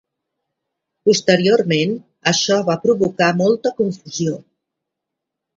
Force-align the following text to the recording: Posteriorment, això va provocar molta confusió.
Posteriorment, 1.09 1.93
això 2.33 2.59
va 2.71 2.79
provocar 2.87 3.31
molta 3.43 3.77
confusió. 3.83 4.37